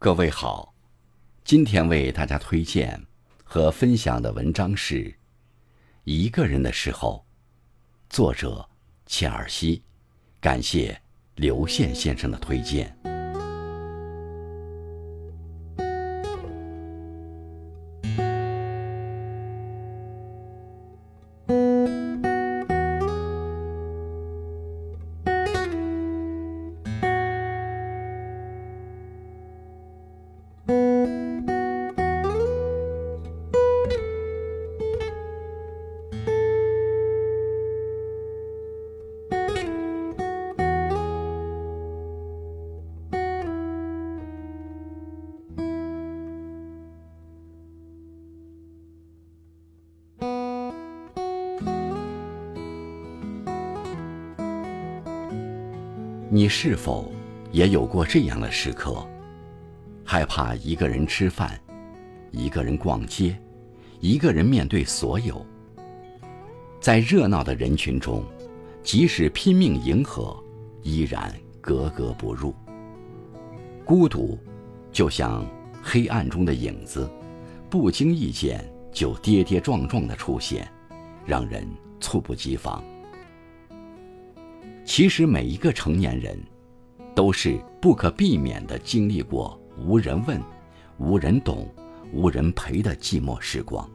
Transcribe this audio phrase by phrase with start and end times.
[0.00, 0.72] 各位好，
[1.42, 3.04] 今天为大家推荐
[3.42, 4.94] 和分享的文章是
[6.04, 7.26] 《一个人的时候》，
[8.14, 8.68] 作者
[9.06, 9.82] 切尔西，
[10.40, 11.02] 感谢
[11.34, 12.96] 刘宪先生的推荐。
[56.30, 57.10] 你是否
[57.52, 59.02] 也有过这样的时刻？
[60.04, 61.58] 害怕一个人吃饭，
[62.32, 63.34] 一个人逛街，
[64.00, 65.44] 一个人面对所有。
[66.80, 68.22] 在热闹的人群中，
[68.82, 70.36] 即使拼命迎合，
[70.82, 72.54] 依然格格不入。
[73.82, 74.38] 孤独，
[74.92, 75.46] 就像
[75.82, 77.08] 黑暗中的影子，
[77.70, 78.62] 不经意间
[78.92, 80.70] 就跌跌撞撞的出现，
[81.24, 81.66] 让人
[81.98, 82.84] 猝不及防。
[84.88, 86.42] 其实每一个成年人，
[87.14, 90.42] 都是不可避免地经历过无人问、
[90.96, 91.68] 无人懂、
[92.10, 93.86] 无人陪的寂寞时光。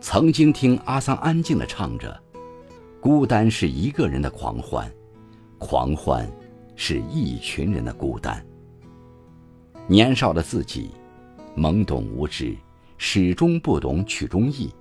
[0.00, 2.20] 曾经听阿桑安静地唱着
[3.00, 4.92] ：“孤单是一个人的狂欢，
[5.56, 6.28] 狂欢
[6.74, 8.44] 是一群人的孤单。”
[9.86, 10.90] 年少的自己，
[11.56, 12.56] 懵懂无知，
[12.98, 14.74] 始终不懂曲中意。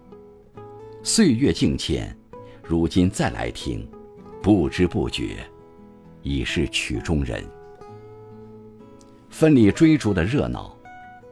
[1.03, 2.17] 岁月境迁，
[2.63, 3.87] 如今再来听。
[4.49, 5.47] 不知不觉，
[6.23, 7.43] 已是曲中人。
[9.29, 10.75] 奋力追逐的热闹，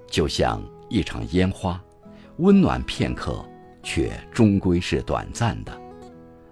[0.05, 1.83] 就像一场烟花，
[2.37, 3.43] 温暖片刻，
[3.81, 5.75] 却终归是短暂的。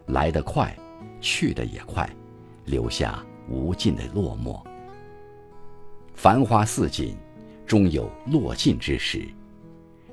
[0.08, 0.76] 来得快，
[1.22, 2.10] 去得也快，
[2.66, 4.60] 留下无尽的落寞。
[6.16, 7.16] 繁花似锦，
[7.68, 9.24] 终有落尽之时。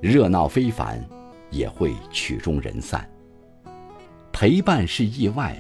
[0.03, 1.03] 热闹非凡，
[1.49, 3.11] 也会曲终人散。
[4.31, 5.57] 陪伴是意外。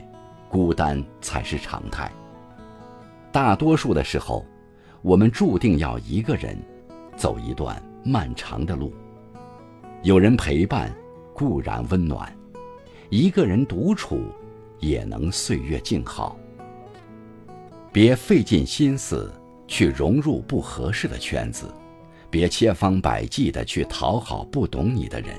[0.52, 2.12] 孤单才是常态。
[3.32, 4.44] 大多数的时候，
[5.00, 6.54] 我们注定要一个人
[7.16, 8.92] 走一段漫长的路。
[10.02, 10.94] 有人陪伴
[11.32, 12.30] 固然温暖，
[13.08, 14.20] 一个人独处
[14.78, 16.36] 也能岁月静好。
[17.90, 19.32] 别费尽心思
[19.66, 21.72] 去融入不合适的圈子，
[22.28, 25.34] 别千方百计的去讨好不懂你的人。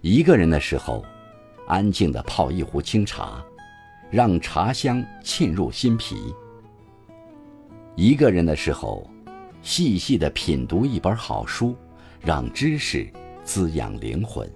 [0.00, 1.04] 一个人的时候，
[1.68, 3.44] 安静的泡一壶清茶。
[4.10, 6.34] 让茶香沁入心脾。
[7.96, 9.08] 一个人的时候，
[9.62, 11.74] 细细的品读一本好书，
[12.20, 13.08] 让知识
[13.42, 14.48] 滋养灵魂。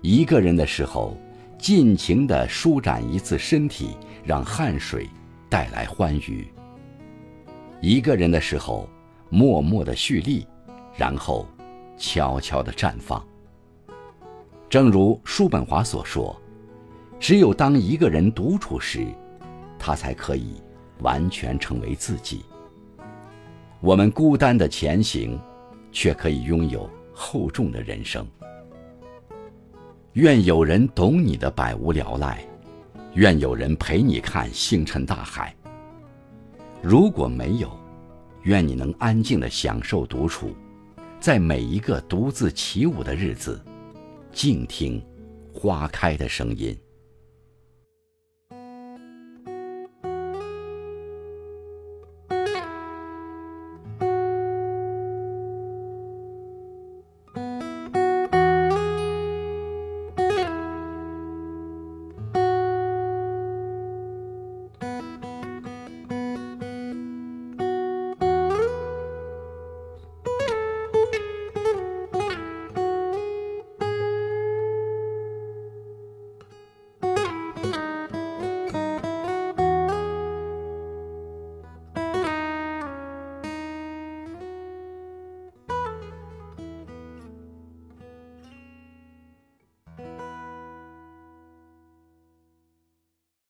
[0.00, 1.16] 一个人的时候，
[1.58, 5.08] 尽情的舒展一次身体，让汗水
[5.48, 6.46] 带来欢愉。
[7.80, 8.88] 一个人的时候，
[9.28, 10.46] 默默的蓄力，
[10.96, 11.46] 然后
[11.96, 13.24] 悄悄的绽放。
[14.68, 16.41] 正如叔本华所说。
[17.22, 19.06] 只有当一个人独处时，
[19.78, 20.60] 他才可以
[21.02, 22.44] 完全成为自己。
[23.80, 25.38] 我们孤单的前行，
[25.92, 28.26] 却可以拥有厚重的人生。
[30.14, 32.44] 愿有人懂你的百无聊赖，
[33.14, 35.54] 愿有人陪你看星辰大海。
[36.82, 37.70] 如果没有，
[38.42, 40.50] 愿你能安静的享受独处，
[41.20, 43.64] 在每一个独自起舞的日子，
[44.32, 45.00] 静听
[45.54, 46.76] 花开的声音。